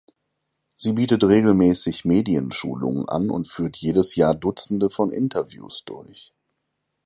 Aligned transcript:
Sie 0.77 0.93
bietet 0.93 1.23
regelmäßig 1.23 2.05
Medienschulungen 2.05 3.07
an 3.07 3.29
und 3.29 3.47
führt 3.47 3.77
jedes 3.77 4.15
Jahr 4.15 4.33
Dutzende 4.33 4.89
von 4.89 5.11
Interviews 5.11 5.83
durch. 5.85 6.33